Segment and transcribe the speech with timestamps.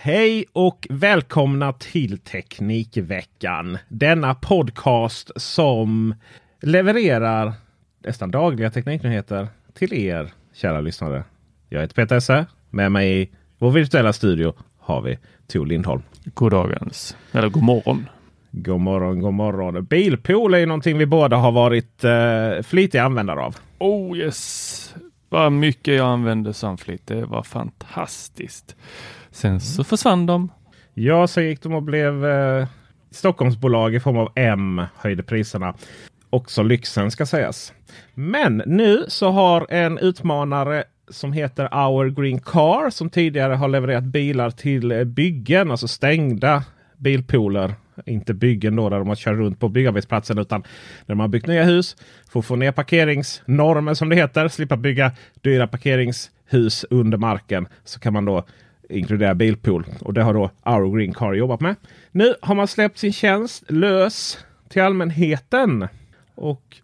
[0.00, 3.78] Hej och välkomna till Teknikveckan.
[3.88, 6.14] Denna podcast som
[6.62, 7.52] levererar
[8.04, 11.24] nästan dagliga tekniknyheter till er kära lyssnare.
[11.68, 12.46] Jag heter Peter Esse.
[12.70, 16.02] Med mig i vår virtuella studio har vi Tor Lindholm.
[16.24, 18.08] God dagens, eller god morgon.
[18.50, 19.84] God morgon, god morgon.
[19.84, 23.56] Bilpool är ju någonting vi båda har varit eh, flitiga användare av.
[23.78, 24.94] Oh yes!
[25.28, 27.06] Vad mycket jag använde Sunfleet.
[27.06, 28.76] Det var fantastiskt.
[29.38, 30.52] Sen så försvann de.
[30.94, 32.66] Ja, så gick de och blev eh,
[33.10, 35.74] Stockholmsbolag i form av M höjde priserna.
[36.30, 37.72] Också lyxen ska sägas.
[38.14, 44.04] Men nu så har en utmanare som heter Our Green Car som tidigare har levererat
[44.04, 46.64] bilar till eh, byggen, alltså stängda
[46.96, 47.74] bilpooler.
[48.06, 50.60] Inte byggen då där de har kört runt på byggarbetsplatsen utan
[51.06, 51.96] när de har byggt nya hus.
[52.32, 54.48] För att få ner parkeringsnormen som det heter.
[54.48, 57.68] Slippa bygga dyra parkeringshus under marken.
[57.84, 58.44] Så kan man då
[58.88, 59.86] inkludera bilpool.
[60.00, 61.76] Och det har då Our Green Car jobbat med.
[62.10, 64.38] Nu har man släppt sin tjänst lös
[64.68, 65.88] till allmänheten.
[66.34, 66.76] Och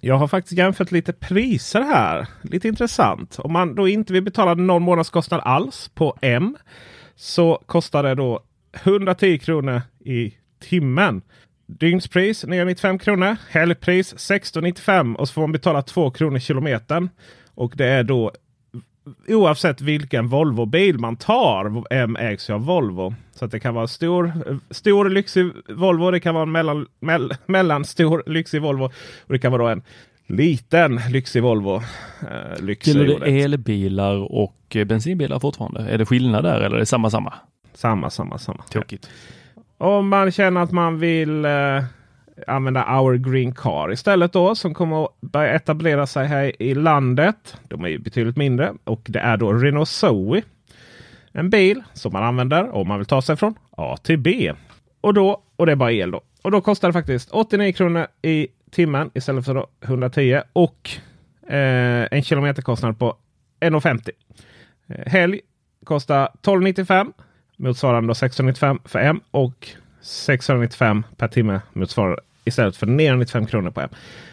[0.00, 2.26] jag har faktiskt jämfört lite priser här.
[2.42, 3.38] Lite intressant.
[3.38, 6.56] Om man då inte vill betala någon månadskostnad alls på M.
[7.14, 8.40] Så kostar det då
[8.72, 11.22] 110 kronor i timmen.
[11.66, 13.36] Dygnspris 995 kronor.
[13.50, 17.08] Helgpris 1695 och så får man betala 2 kronor kilometern.
[17.54, 18.32] Och det är då
[19.28, 21.84] oavsett vilken Volvo-bil man tar.
[21.90, 23.14] M ägs ju av Volvo.
[23.34, 24.32] Så att det kan vara stor,
[24.70, 26.10] stor lyxig Volvo.
[26.10, 28.84] Det kan vara en mellan, mell, mellanstor lyxig Volvo.
[29.26, 29.82] Och det kan vara en
[30.26, 31.76] liten lyxig Volvo.
[31.76, 35.80] Eh, Gäller det elbilar och bensinbilar fortfarande?
[35.80, 37.34] Är det skillnad där eller är det samma samma?
[37.74, 38.62] Samma, samma, samma.
[38.62, 39.10] Tråkigt.
[39.78, 41.84] Om man känner att man vill eh,
[42.46, 47.56] använda Our Green Car istället då som kommer att börja etablera sig här i landet.
[47.68, 50.42] De är ju betydligt mindre och det är då Renault Zoe.
[51.32, 54.52] En bil som man använder om man vill ta sig från A till B.
[55.00, 56.20] Och då, och det är bara el då.
[56.42, 60.90] Och då kostar det faktiskt 89 kronor i timmen istället för 110 och
[61.48, 63.16] eh, en kilometerkostnad på
[63.60, 64.10] 1,50.
[64.88, 65.40] Eh, helg
[65.84, 67.12] kostar 12,95
[67.56, 69.68] motsvarande 695 för M och
[70.02, 73.88] 695 per timme motsvarar istället för 995 kronor på M.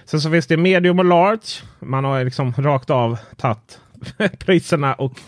[0.06, 1.47] Sen så finns det medium och large.
[1.80, 3.80] Man har liksom rakt av tagit
[4.40, 5.19] priserna och,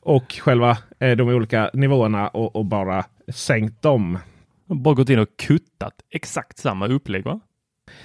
[0.00, 4.18] och själva eh, de olika nivåerna och, och bara sänkt dem.
[4.66, 7.40] Bara gått in och kuttat exakt samma upplägg va?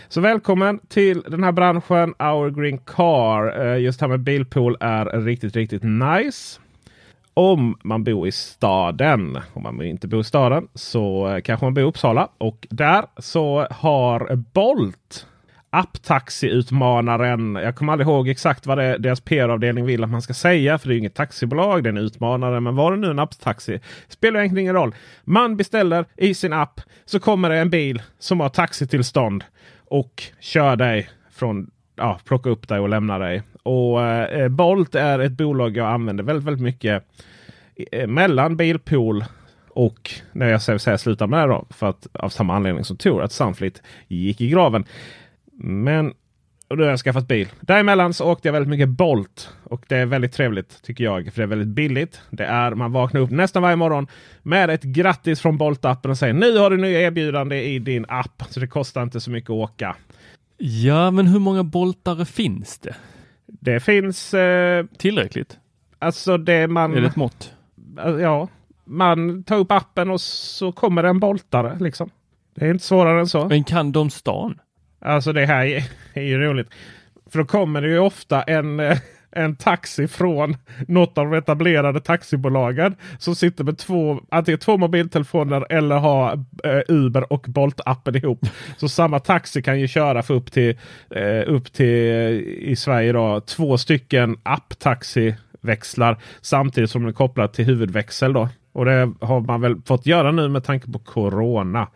[0.07, 3.65] Så välkommen till den här branschen Our Green Car.
[3.65, 6.59] Eh, just här med bilpool är riktigt, riktigt nice
[7.33, 9.39] om man bor i staden.
[9.53, 12.29] Om man inte bor i staden så eh, kanske man bor i Uppsala.
[12.37, 15.27] Och där så har Bolt
[15.69, 17.55] Apptaxiutmanaren.
[17.55, 20.77] Jag kommer aldrig ihåg exakt vad det, deras PR-avdelning vill att man ska säga.
[20.77, 22.59] För det är inget taxibolag, det är en utmanare.
[22.59, 23.79] Men var det nu en apptaxi?
[24.07, 24.95] Spelar egentligen ingen roll.
[25.23, 29.43] Man beställer i sin app så kommer det en bil som har taxitillstånd
[29.85, 33.41] och kör dig från ja, plocka upp dig och lämna dig.
[33.63, 37.03] Och eh, Bolt är ett bolag jag använder väldigt, väldigt mycket
[37.91, 39.25] eh, mellan Bilpool
[39.69, 41.65] och när jag säger sluta med det då.
[41.69, 44.85] För att av samma anledning som Tor, att Sunflit gick i graven.
[45.61, 46.13] Men
[46.73, 47.47] och då har jag skaffat bil.
[47.61, 49.49] Däremellan så åkte jag väldigt mycket Bolt.
[49.63, 51.33] Och det är väldigt trevligt tycker jag.
[51.33, 52.21] För det är väldigt billigt.
[52.29, 54.07] Det är, man vaknar upp nästan varje morgon
[54.43, 58.43] med ett grattis från Bolt-appen och säger nu har du nya erbjudande i din app.
[58.49, 59.95] Så det kostar inte så mycket att åka.
[60.65, 62.95] Ja, men hur många boltare finns det?
[63.45, 64.33] Det finns...
[64.33, 65.57] Eh, Tillräckligt?
[65.99, 66.93] alltså det man...
[66.93, 67.53] Är det ett mått?
[68.21, 68.47] Ja,
[68.85, 72.09] man tar upp appen och så kommer det en boltare liksom.
[72.55, 73.47] Det är inte svårare än så.
[73.47, 74.59] Men kan de stan?
[75.01, 75.83] Alltså det här är,
[76.13, 76.69] är ju roligt.
[77.29, 78.97] För då kommer det ju ofta en, eh,
[79.35, 80.57] en taxi från
[80.87, 82.95] något av de etablerade taxibolagen.
[83.19, 86.33] Som sitter med två, antingen två mobiltelefoner eller har
[86.63, 88.39] eh, Uber och Bolt-appen ihop.
[88.77, 90.77] Så samma taxi kan ju köra för upp till,
[91.09, 92.29] eh, upp till eh,
[92.69, 96.17] i Sverige då, två stycken app-taxiväxlar.
[96.41, 98.33] Samtidigt som den är kopplad till huvudväxel.
[98.33, 98.49] Då.
[98.73, 101.87] Och det har man väl fått göra nu med tanke på Corona.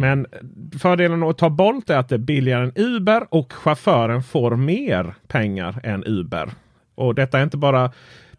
[0.00, 0.26] Men
[0.78, 5.14] fördelen att ta Bolt är att det är billigare än Uber och chauffören får mer
[5.28, 6.50] pengar än Uber.
[6.94, 7.90] Och detta är inte bara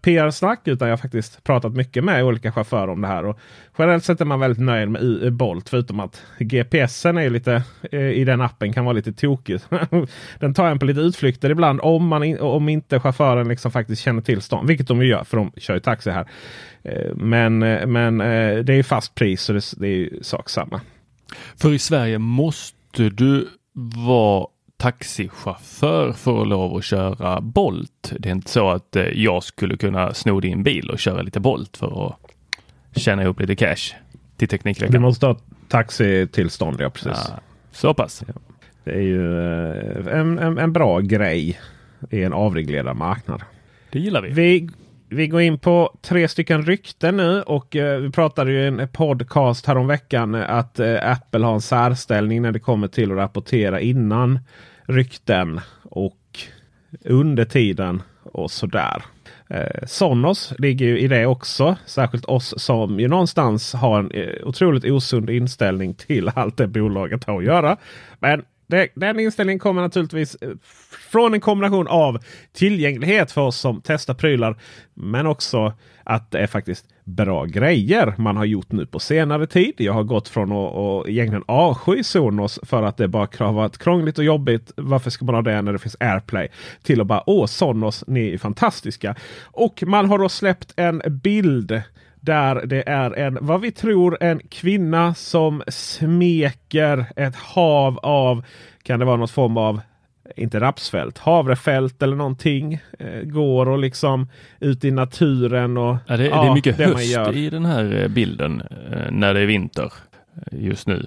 [0.02, 3.26] PR-snack utan jag har faktiskt pratat mycket med olika chaufförer om det här.
[3.26, 3.40] Och
[3.78, 8.24] generellt sett är man väldigt nöjd med Bolt förutom att GPSen är lite eh, i
[8.24, 9.60] den appen kan vara lite tokig.
[10.40, 14.02] den tar en på lite utflykter ibland om, man in, om inte chauffören liksom faktiskt
[14.02, 14.68] känner till stan.
[14.68, 16.28] Vilket de ju gör för de kör ju taxi här.
[16.84, 20.50] Eh, Men, eh, men eh, det är fast pris så det, det är ju sak
[20.50, 20.82] samma.
[21.58, 23.48] För i Sverige måste du
[24.08, 24.48] vara
[24.78, 28.14] taxichaufför för att lov att köra Bolt.
[28.20, 31.40] Det är inte så att eh, jag skulle kunna sno din bil och köra lite
[31.40, 32.16] Bolt för att
[33.02, 33.98] tjäna ihop lite cash till
[34.38, 35.02] Du Teknikveckan.
[35.02, 35.38] måste ha
[35.68, 37.12] taxitillstånd, ja precis.
[37.30, 37.40] Ja,
[37.72, 38.24] så pass.
[38.84, 39.40] Det är ju
[40.08, 41.60] eh, en, en, en bra grej
[42.10, 43.42] i en avreglerad marknad.
[43.92, 44.30] Det gillar vi.
[44.30, 44.70] Vi,
[45.14, 48.88] vi går in på tre stycken rykten nu och eh, vi pratade ju i en
[48.94, 53.80] podcast häromveckan eh, att eh, Apple har en särställning när det kommer till att rapportera
[53.80, 54.40] innan
[54.86, 56.40] rykten och
[57.06, 59.04] under tiden och sådär.
[59.48, 61.76] Eh, Sonos ligger ju i det också.
[61.86, 67.24] Särskilt oss som ju någonstans har en eh, otroligt osund inställning till allt det bolaget
[67.24, 67.78] har att göra.
[68.20, 70.50] Men det, den inställningen kommer naturligtvis eh,
[71.10, 72.20] från en kombination av
[72.54, 74.60] tillgänglighet för oss som testar prylar.
[74.94, 75.74] Men också
[76.04, 79.74] att det är faktiskt bra grejer man har gjort nu på senare tid.
[79.78, 83.78] Jag har gått från att att egentligen avsky Sonos för att det bara har varit
[83.78, 84.72] krångligt och jobbigt.
[84.76, 86.48] Varför ska man ha det när det finns AirPlay?
[86.84, 89.16] Till att bara åh Sonos, ni är fantastiska.
[89.44, 91.82] Och man har då släppt en bild
[92.22, 98.46] där det är en, vad vi tror, en kvinna som smeker ett hav av,
[98.84, 99.82] kan det vara något form av,
[100.36, 102.80] inte rapsfält, havrefält eller någonting.
[103.00, 104.30] Eh, går och liksom
[104.60, 108.02] ut i naturen och Ja, det, ja, det är mycket det höst i den här
[108.02, 109.94] eh, bilden eh, när det är vinter
[110.52, 111.06] just nu.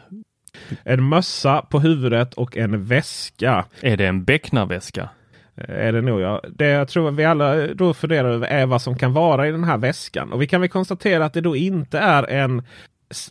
[0.82, 3.64] En mössa på huvudet och en väska.
[3.80, 5.08] Är det en becknarväska?
[5.56, 6.42] Eh, Är det nog ja.
[6.48, 9.64] Det jag tror vi alla då funderar över är vad som kan vara i den
[9.64, 10.32] här väskan.
[10.32, 12.62] Och vi kan väl konstatera att det då inte är en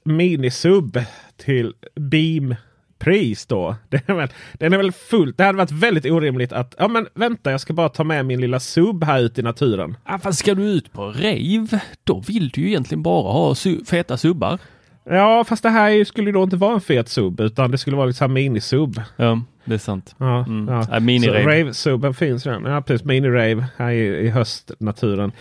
[0.03, 0.99] minisub
[1.37, 2.55] till Beam
[2.99, 3.75] pris då.
[3.89, 5.37] Det är väl, den är väl fullt.
[5.37, 8.41] Det hade varit väldigt orimligt att ja men vänta jag ska bara ta med min
[8.41, 9.97] lilla sub här ut i naturen.
[10.05, 13.85] Ja, fast ska du ut på rave, då vill du ju egentligen bara ha su-
[13.85, 14.59] feta subbar.
[15.05, 17.95] Ja fast det här skulle ju då inte vara en fet sub utan det skulle
[17.95, 19.01] vara liksom mini-sub.
[19.17, 20.15] Ja, det är sant.
[20.17, 20.73] Ja, Mm.
[20.73, 20.87] ja.
[20.91, 21.43] Ja, mini-rave.
[21.43, 22.65] Så Rave-subben finns redan.
[22.65, 23.07] Ja, precis.
[23.07, 25.31] Mini-rave här i, i höstnaturen.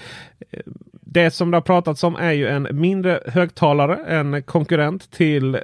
[1.00, 3.96] Det som det har pratats om är ju en mindre högtalare.
[4.06, 5.60] En konkurrent till eh,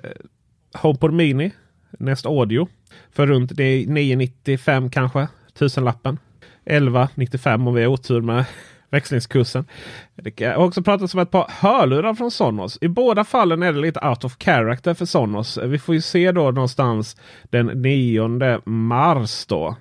[0.74, 1.50] HomePod Mini.
[1.98, 2.68] Nest Audio.
[3.12, 5.28] För runt det är 995 kanske.
[5.58, 6.18] Tusenlappen.
[6.64, 8.44] 1195 om vi har otur med
[8.90, 9.64] växlingskursen.
[10.14, 12.78] Det har också pratats om ett par hörlurar från Sonos.
[12.80, 15.58] I båda fallen är det lite out of character för Sonos.
[15.58, 19.76] Vi får ju se då någonstans den 9 mars då.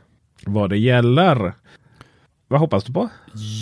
[0.45, 1.53] Vad det gäller.
[2.47, 3.09] Vad hoppas du på?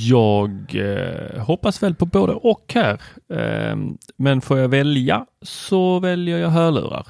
[0.10, 3.02] Jag eh, hoppas väl på både och här.
[3.30, 3.78] Eh,
[4.18, 7.08] men får jag välja så väljer jag hörlurar.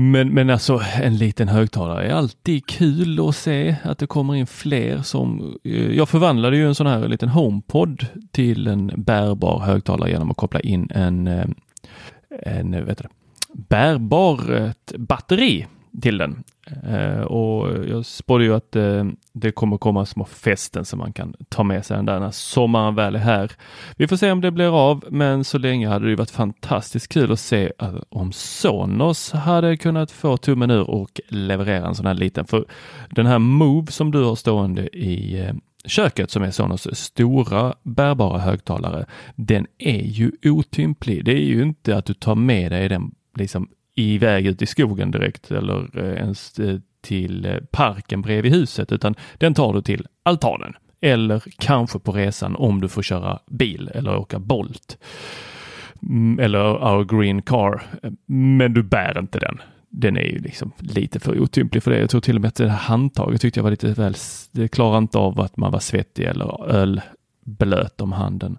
[0.00, 4.46] Men, men alltså en liten högtalare är alltid kul att se att det kommer in
[4.46, 5.56] fler som...
[5.64, 10.36] Eh, jag förvandlade ju en sån här liten HomePod till en bärbar högtalare genom att
[10.36, 11.46] koppla in en, eh,
[12.42, 13.04] en eh, vet du,
[13.52, 15.66] bärbart batteri
[16.00, 16.44] till den.
[16.86, 21.34] Eh, och jag spådde ju att eh, det kommer komma små fästen som man kan
[21.48, 23.52] ta med sig den där när sommaren väl är här.
[23.96, 27.32] Vi får se om det blir av, men så länge hade det varit fantastiskt kul
[27.32, 32.14] att se eh, om Sonos hade kunnat få tummen ur och leverera en sån här
[32.14, 32.46] liten.
[32.46, 32.64] För
[33.10, 38.38] den här Move som du har stående i eh, köket som är Sonos stora bärbara
[38.38, 41.24] högtalare, den är ju otymplig.
[41.24, 43.68] Det är ju inte att du tar med dig den liksom
[44.02, 49.14] iväg ut i skogen direkt eller eh, ens eh, till eh, parken bredvid huset utan
[49.38, 54.16] den tar du till altanen eller kanske på resan om du får köra bil eller
[54.16, 54.98] åka Bolt.
[56.02, 57.82] Mm, eller Our Green Car.
[58.26, 59.58] Men du bär inte den.
[59.90, 62.00] Den är ju liksom lite för otymplig för det.
[62.00, 64.14] Jag tror till och med att det här handtaget tyckte jag var lite väl,
[64.52, 68.58] det klarar inte av att man var svettig eller ölblöt om handen.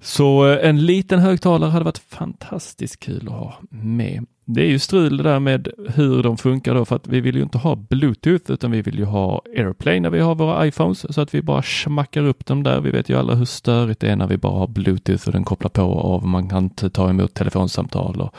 [0.00, 4.26] Så en liten högtalare hade varit fantastiskt kul att ha med.
[4.48, 7.36] Det är ju strul det där med hur de funkar då för att vi vill
[7.36, 11.14] ju inte ha Bluetooth utan vi vill ju ha AirPlay när vi har våra iPhones
[11.14, 12.80] så att vi bara smackar upp dem där.
[12.80, 15.44] Vi vet ju alla hur störigt det är när vi bara har Bluetooth och den
[15.44, 16.26] kopplar på och av.
[16.26, 18.34] Man kan inte ta emot telefonsamtal och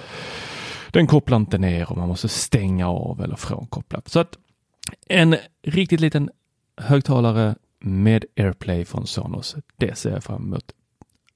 [0.92, 4.02] den kopplar inte ner och man måste stänga av eller frånkoppla.
[4.06, 4.38] Så att
[5.08, 6.30] en riktigt liten
[6.78, 9.56] högtalare med AirPlay från Sonos.
[9.78, 10.72] Det ser jag fram emot.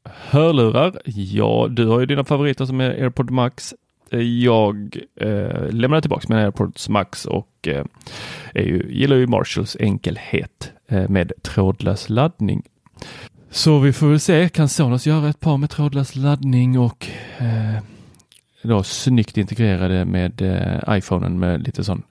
[0.05, 1.01] Hörlurar.
[1.05, 3.73] Ja, du har ju dina favoriter som är AirPod Max.
[4.11, 7.85] Eh, jag eh, lämnar tillbaks mina AirPods Max och eh,
[8.53, 12.63] är ju, gillar ju Marshalls enkelhet eh, med trådlös laddning.
[13.49, 17.83] Så vi får väl se, kan Sonos göra ett par med trådlös laddning och eh,
[18.63, 22.03] då snyggt integrerade med eh, iPhonen med lite sån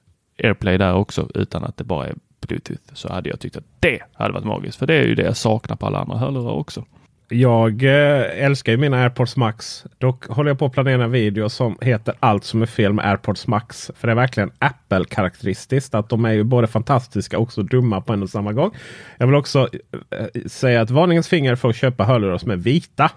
[0.43, 3.99] AirPlay där också utan att det bara är Bluetooth så hade jag tyckt att det
[4.13, 4.79] hade varit magiskt.
[4.79, 6.85] För det är ju det jag saknar på alla andra hörlurar också.
[7.33, 9.85] Jag eh, älskar ju mina AirPods Max.
[9.99, 13.07] Dock håller jag på att planera en video som heter Allt som är fel med
[13.07, 13.91] AirPods Max.
[13.97, 18.13] För det är verkligen Apple-karaktäristiskt att de är ju både fantastiska och så dumma på
[18.13, 18.71] en och samma gång.
[19.19, 19.69] Jag vill också
[20.11, 23.11] eh, säga att varningens finger för att köpa hörlurar som är vita.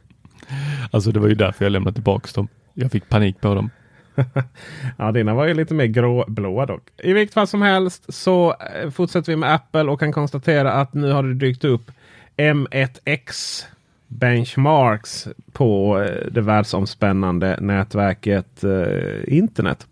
[0.90, 2.48] alltså det var ju därför jag lämnade tillbaka dem.
[2.74, 3.70] Jag fick panik på dem.
[4.98, 6.82] ja, dina var ju lite mer gråblåa dock.
[6.98, 10.94] I vilket fall som helst så eh, fortsätter vi med Apple och kan konstatera att
[10.94, 11.90] nu har det dykt upp
[12.36, 13.62] M1X
[14.08, 19.86] benchmarks på eh, det världsomspännande nätverket eh, internet.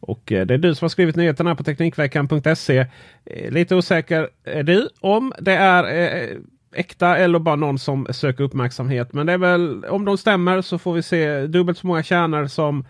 [0.00, 2.86] Och eh, det är du som har skrivit nyheterna på Teknikveckan.se.
[3.24, 6.36] Eh, lite osäker är du om det är eh,
[6.74, 9.12] äkta eller bara någon som söker uppmärksamhet.
[9.12, 12.46] Men det är väl om de stämmer så får vi se dubbelt så många kärnor
[12.46, 12.84] som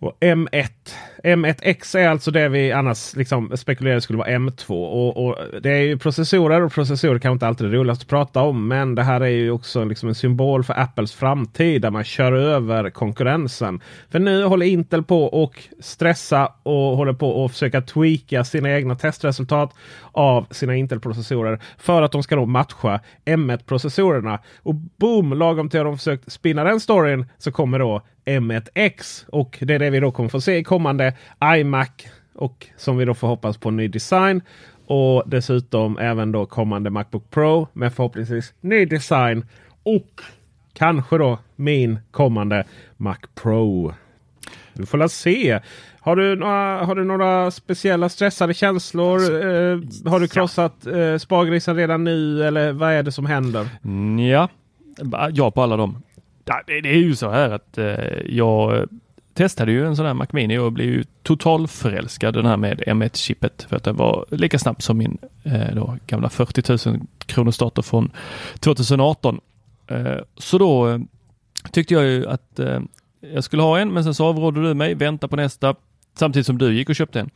[0.00, 0.68] och M1.
[1.24, 4.70] M1X är alltså det vi annars liksom spekulerade skulle vara M2.
[4.70, 8.42] Och, och, Det är ju processorer och processorer kan inte alltid det roligaste att prata
[8.42, 8.68] om.
[8.68, 12.32] Men det här är ju också liksom en symbol för Apples framtid där man kör
[12.32, 13.80] över konkurrensen.
[14.10, 18.94] För nu håller Intel på och stressa och håller på att försöka tweaka sina egna
[18.94, 19.74] testresultat
[20.12, 24.38] av sina Intel-processorer för att de ska då matcha M1-processorerna.
[24.62, 25.32] Och boom!
[25.32, 29.24] Lagom till att de försökt spinna den storyn så kommer då M1X.
[29.28, 31.14] Och det är det vi då kommer få se i kommande
[31.44, 31.88] iMac.
[32.34, 34.42] Och som vi då får hoppas på ny design.
[34.86, 39.46] Och dessutom även då kommande Macbook Pro med förhoppningsvis ny design.
[39.82, 40.20] Och
[40.72, 42.64] kanske då min kommande
[42.96, 43.94] Mac Pro.
[44.72, 45.60] Vi får la se.
[46.00, 49.20] Har du några, har du några speciella stressade känslor?
[49.20, 49.78] Eh,
[50.10, 53.68] har du krossat eh, spargrisen redan nu eller vad är det som händer?
[54.30, 54.48] Ja,
[55.32, 56.02] ja på alla dem.
[56.66, 57.86] Det är ju så här att eh,
[58.26, 58.88] jag
[59.34, 63.66] testade ju en sån här Mac Mini och blev ju totalförälskad den här med M1-chippet
[63.68, 67.82] för att det var lika snabbt som min eh, då, gamla 40 000 kronors dator
[67.82, 68.10] från
[68.60, 69.40] 2018.
[69.86, 71.00] Eh, så då
[71.72, 72.60] tyckte jag ju att
[73.20, 75.74] jag skulle ha en men sen så avrådde du mig, vänta på nästa
[76.14, 77.30] samtidigt som du gick och köpte en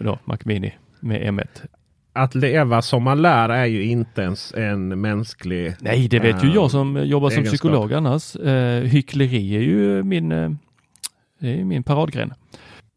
[0.00, 1.46] då, Mac Mini med M1
[2.18, 6.54] att leva som man lär är ju inte ens en mänsklig Nej, det vet ju
[6.54, 8.36] jag som jobbar som psykolog annars.
[8.36, 10.50] Eh, hyckleri är ju min, eh,
[11.40, 12.32] det är min paradgren.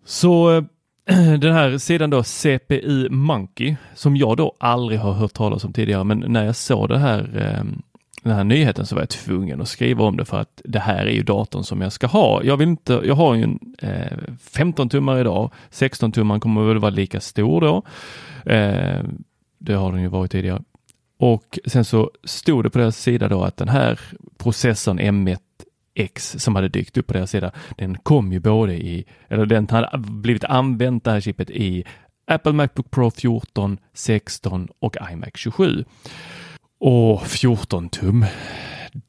[0.06, 0.64] Så eh,
[1.40, 6.04] den här sidan då CPI Monkey som jag då aldrig har hört talas om tidigare,
[6.04, 7.64] men när jag såg det här eh,
[8.24, 11.06] den här nyheten så var jag tvungen att skriva om det för att det här
[11.06, 12.44] är ju datorn som jag ska ha.
[12.44, 16.80] Jag vill inte, jag har ju en eh, 15 tummar idag, 16 tummar kommer väl
[16.80, 17.84] vara lika stor då.
[18.52, 19.04] Eh,
[19.58, 20.62] det har den ju varit tidigare.
[21.18, 24.00] Och sen så stod det på deras sida då att den här
[24.38, 25.38] processorn M1
[25.94, 29.68] X som hade dykt upp på deras sida, den kom ju både i, eller den
[29.70, 31.84] hade blivit använt det här chippet i
[32.28, 35.86] Apple Macbook Pro 14, 16 och iMac 27.
[36.84, 38.26] Och 14 tum.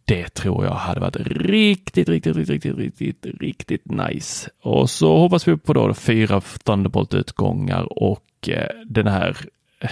[0.04, 4.50] Det tror jag hade varit riktigt, riktigt, riktigt, riktigt, riktigt nice.
[4.62, 9.36] Och så hoppas vi på då fyra Thunderbolt-utgångar och eh, den här,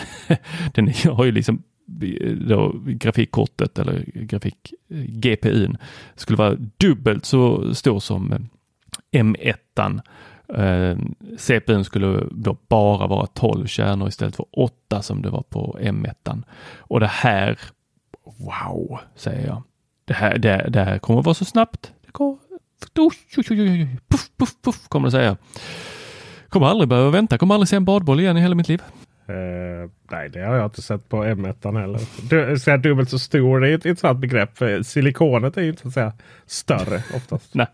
[0.74, 1.62] den har ju liksom
[2.48, 5.76] då grafikkortet eller grafik GPUn
[6.16, 8.38] skulle vara dubbelt så stor som eh,
[9.22, 10.00] M1.
[10.54, 10.98] Eh,
[11.38, 16.42] CPUn skulle då bara vara 12 kärnor istället för 8 som det var på M1.
[16.78, 17.58] Och det här,
[18.24, 19.62] wow, säger jag.
[20.04, 21.92] Det här, det, det här kommer att vara så snabbt.
[22.06, 22.38] Det kommer,
[24.08, 25.36] puff, puff, puff, kommer det säga.
[26.48, 28.82] Kommer aldrig behöva vänta, kommer aldrig se en badboll igen i hela mitt liv.
[29.28, 32.00] Uh, nej, det har jag inte sett på M1 heller.
[32.30, 34.58] Du, så dubbelt så stor, det är ett intressant begrepp.
[34.82, 36.12] Silikonet är ju inte så att säga
[36.46, 37.54] större oftast.
[37.54, 37.66] nej.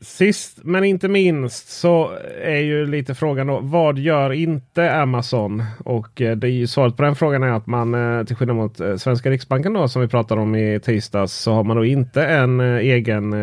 [0.00, 2.10] Sist men inte minst så
[2.42, 3.60] är ju lite frågan då.
[3.60, 5.64] Vad gör inte Amazon?
[5.84, 8.56] Och eh, det är ju svaret på den frågan är att man eh, till skillnad
[8.56, 11.84] mot eh, Svenska Riksbanken då som vi pratade om i tisdags så har man då
[11.84, 13.34] inte en egen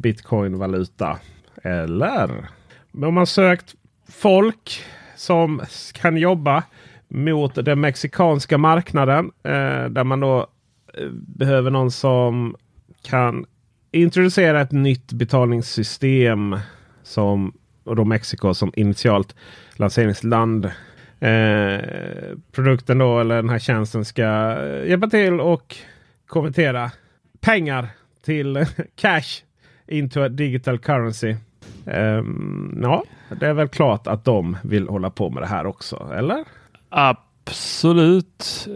[0.00, 1.18] bitcoin-valuta.
[1.62, 2.30] Eller?
[2.92, 3.74] Men om man sökt
[4.08, 4.84] folk
[5.16, 5.60] som
[5.92, 6.62] kan jobba
[7.08, 9.30] mot den mexikanska marknaden
[9.90, 10.46] där man då
[11.12, 12.56] behöver någon som
[13.02, 13.46] kan
[13.92, 16.58] introducera ett nytt betalningssystem
[17.02, 17.52] som
[17.84, 19.34] och då Mexiko som initialt
[19.76, 20.64] lanseringsland.
[21.20, 21.80] Eh,
[22.52, 25.76] produkten då eller den här tjänsten ska eh, hjälpa till och
[26.26, 26.90] konvertera
[27.40, 27.88] pengar
[28.24, 29.42] till cash
[29.86, 31.36] into a digital currency.
[31.84, 33.04] Um, ja,
[33.40, 36.44] det är väl klart att de vill hålla på med det här också, eller?
[36.88, 38.68] Absolut.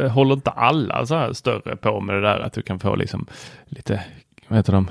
[0.00, 2.96] Eh, håller inte alla så här större på med det där att du kan få
[2.96, 3.26] liksom
[3.64, 4.04] lite
[4.48, 4.90] vad heter de,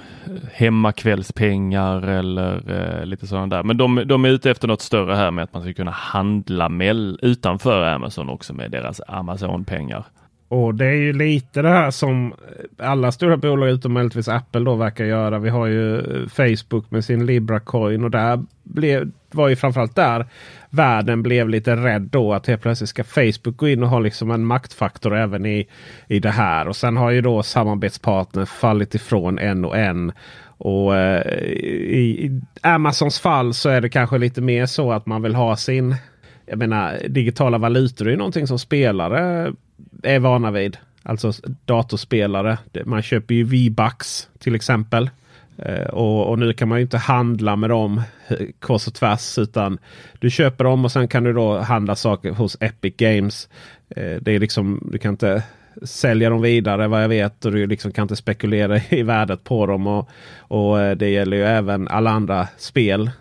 [0.54, 3.64] hemmakvällspengar eller eh, lite sådana där.
[3.64, 6.70] Men de, de är ute efter något större här med att man ska kunna handla
[6.70, 10.06] med, utanför Amazon också med deras Amazon-pengar.
[10.54, 12.34] Och det är ju lite det här som
[12.80, 15.40] eh, alla stora bolag utom möjligtvis Apple då verkar göra.
[15.40, 19.96] Vi har ju eh, Facebook med sin Libra Coin och där blev, var ju framförallt
[19.96, 20.26] där
[20.70, 24.32] världen blev lite rädd då att helt plötsligt ska Facebook gå in och ha liksom
[24.32, 25.68] en maktfaktor även i,
[26.08, 26.68] i det här.
[26.68, 30.12] Och sen har ju då samarbetspartner fallit ifrån en och en.
[30.58, 35.22] Och eh, i, i Amazons fall så är det kanske lite mer så att man
[35.22, 35.96] vill ha sin
[36.46, 39.54] jag menar digitala valutor är någonting som spelare
[40.04, 40.78] är vana vid.
[41.04, 41.32] Alltså
[41.66, 42.58] datorspelare.
[42.86, 45.10] Man köper ju V-Bucks till exempel.
[45.58, 49.38] Eh, och, och, nu kan man ju inte handla med dem eh, kors och tvärs.
[49.38, 49.78] Utan
[50.20, 53.50] du köper dem och sen kan du då handla saker hos Epic Games.
[53.90, 55.44] Eh, det är liksom, du kan inte
[55.84, 57.46] sälja dem vidare vad jag vet.
[57.46, 59.88] Och du liksom kan inte spekulera i värdet på dem.
[59.88, 63.12] Och, och det gäller ju även alla andra spel.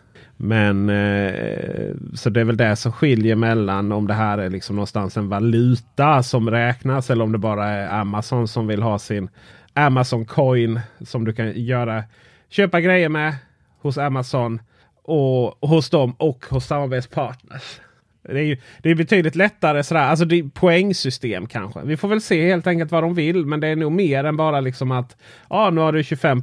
[0.44, 4.76] Men eh, så det är väl det som skiljer mellan om det här är liksom
[4.76, 9.28] någonstans en valuta som räknas eller om det bara är Amazon som vill ha sin
[9.74, 12.04] Amazon coin som du kan göra
[12.48, 13.34] köpa grejer med
[13.82, 14.60] hos Amazon
[15.02, 17.80] och hos dem och hos samarbetspartners.
[18.22, 20.02] Det är, ju, det är betydligt lättare sådär.
[20.02, 21.80] Alltså det är poängsystem kanske.
[21.84, 23.46] Vi får väl se helt enkelt vad de vill.
[23.46, 25.16] Men det är nog mer än bara liksom att
[25.50, 26.42] ja, nu har du 25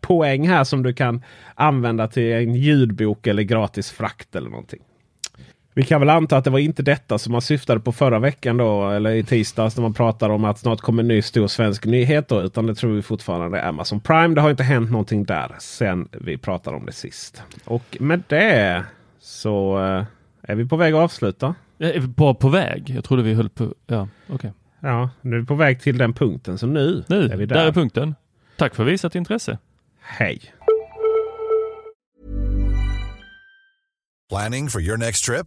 [0.00, 1.22] poäng här som du kan
[1.54, 4.80] använda till en ljudbok eller gratis frakt eller någonting.
[5.76, 8.56] Vi kan väl anta att det var inte detta som man syftade på förra veckan
[8.56, 11.84] då eller i tisdags när man pratade om att snart kommer en ny stor svensk
[11.84, 12.28] nyhet.
[12.28, 14.34] Då, utan det tror vi fortfarande är Amazon Prime.
[14.34, 17.42] Det har inte hänt någonting där sen vi pratade om det sist.
[17.64, 18.84] Och med det
[19.20, 20.04] så eh,
[20.48, 21.54] är vi på väg att avsluta?
[21.78, 22.92] Är vi bara på väg?
[22.96, 23.74] Jag trodde vi höll på...
[23.86, 24.34] Ja, okej.
[24.34, 24.50] Okay.
[24.80, 26.58] Ja, nu är vi på väg till den punkten.
[26.58, 27.56] Så nu, nu är vi där.
[27.56, 28.14] där är punkten.
[28.56, 29.58] Tack för visat intresse.
[30.00, 30.40] Hej!
[34.28, 35.46] Planning for your next trip?